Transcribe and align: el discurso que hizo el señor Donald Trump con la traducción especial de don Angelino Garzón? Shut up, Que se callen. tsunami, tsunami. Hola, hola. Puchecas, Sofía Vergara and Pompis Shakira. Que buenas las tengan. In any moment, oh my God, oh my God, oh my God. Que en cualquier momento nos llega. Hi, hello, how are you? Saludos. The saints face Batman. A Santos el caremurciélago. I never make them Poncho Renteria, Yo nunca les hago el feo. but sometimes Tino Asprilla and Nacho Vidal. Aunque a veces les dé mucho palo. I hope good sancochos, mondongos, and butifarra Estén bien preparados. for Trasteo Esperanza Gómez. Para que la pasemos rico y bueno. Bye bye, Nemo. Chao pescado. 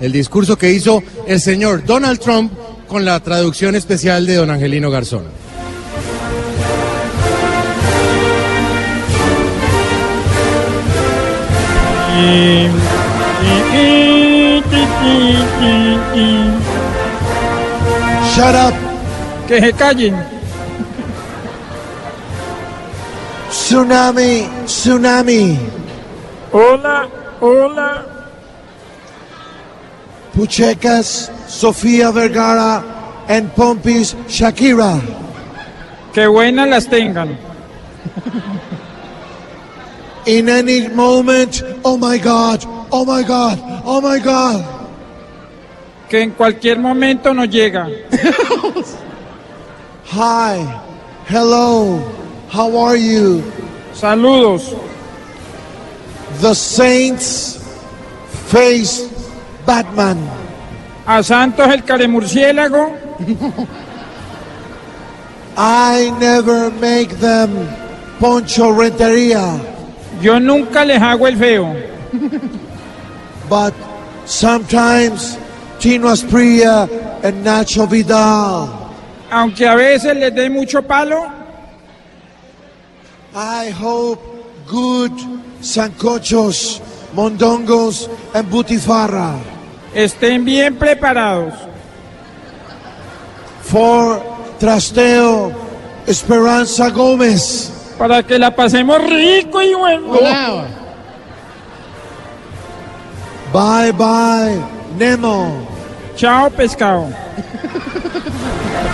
el 0.00 0.12
discurso 0.12 0.56
que 0.56 0.72
hizo 0.72 1.02
el 1.26 1.40
señor 1.40 1.84
Donald 1.84 2.18
Trump 2.20 2.52
con 2.88 3.04
la 3.04 3.18
traducción 3.20 3.74
especial 3.74 4.26
de 4.26 4.34
don 4.36 4.50
Angelino 4.50 4.90
Garzón? 4.90 5.24
Shut 18.34 18.54
up, 18.54 18.74
Que 19.48 19.60
se 19.60 19.72
callen. 19.72 20.14
tsunami, 23.50 24.46
tsunami. 24.66 25.58
Hola, 26.52 27.08
hola. 27.40 28.15
Puchecas, 30.36 31.32
Sofía 31.48 32.12
Vergara 32.12 33.24
and 33.26 33.50
Pompis 33.54 34.14
Shakira. 34.28 35.00
Que 36.12 36.26
buenas 36.26 36.68
las 36.68 36.86
tengan. 36.86 37.38
In 40.26 40.50
any 40.50 40.88
moment, 40.88 41.62
oh 41.84 41.96
my 41.96 42.18
God, 42.18 42.62
oh 42.92 43.06
my 43.06 43.22
God, 43.22 43.58
oh 43.86 44.02
my 44.02 44.18
God. 44.18 44.62
Que 46.10 46.20
en 46.20 46.32
cualquier 46.32 46.78
momento 46.80 47.32
nos 47.32 47.48
llega. 47.48 47.88
Hi, 50.08 50.82
hello, 51.28 51.98
how 52.50 52.76
are 52.76 52.96
you? 52.96 53.42
Saludos. 53.94 54.76
The 56.40 56.52
saints 56.52 57.56
face 58.50 59.16
Batman. 59.66 60.18
A 61.06 61.22
Santos 61.22 61.68
el 61.68 61.82
caremurciélago. 61.84 62.92
I 65.56 66.10
never 66.20 66.70
make 66.70 67.10
them 67.18 67.50
Poncho 68.20 68.72
Renteria, 68.72 69.60
Yo 70.22 70.38
nunca 70.40 70.84
les 70.84 71.00
hago 71.00 71.26
el 71.28 71.36
feo. 71.36 71.74
but 73.48 73.74
sometimes 74.24 75.36
Tino 75.78 76.08
Asprilla 76.08 76.88
and 77.22 77.44
Nacho 77.44 77.86
Vidal. 77.86 78.68
Aunque 79.30 79.66
a 79.66 79.74
veces 79.74 80.16
les 80.16 80.34
dé 80.34 80.48
mucho 80.50 80.80
palo. 80.82 81.26
I 83.34 83.68
hope 83.70 84.20
good 84.66 85.12
sancochos, 85.60 86.80
mondongos, 87.14 88.08
and 88.34 88.48
butifarra 88.50 89.36
Estén 89.96 90.44
bien 90.44 90.76
preparados. 90.76 91.54
for 93.66 94.22
Trasteo 94.58 95.52
Esperanza 96.06 96.88
Gómez. 96.90 97.72
Para 97.98 98.22
que 98.22 98.38
la 98.38 98.54
pasemos 98.54 99.02
rico 99.02 99.60
y 99.62 99.74
bueno. 99.74 100.12
Bye 103.52 103.92
bye, 103.92 104.62
Nemo. 104.98 105.66
Chao 106.14 106.50
pescado. 106.50 107.06